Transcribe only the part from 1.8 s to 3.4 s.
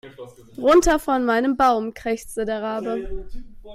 krächzte der Rabe.